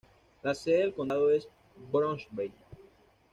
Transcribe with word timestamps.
La 0.41 0.55
sede 0.55 0.79
del 0.79 0.95
condado 0.95 1.29
es 1.29 1.47
Brownsville. 1.91 2.55